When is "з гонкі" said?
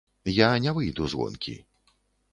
1.13-1.55